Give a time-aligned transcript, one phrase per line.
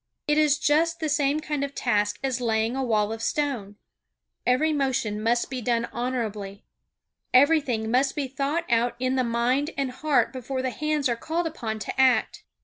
[0.27, 3.75] It is just the same kind of task as laying a wall of stone.
[4.47, 6.65] Every motion must be done honorably.
[7.35, 11.45] Everything must be thought out in the mind and heart before the hands are called
[11.45, 12.43] upon to act.